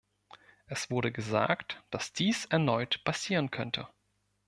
[0.65, 3.87] Es wurde gesagt, dass dies erneut passieren könnte.